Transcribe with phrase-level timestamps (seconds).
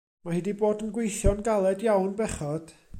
[0.27, 2.77] Mae hi 'di bod yn gweithio'n galed iawn bechod.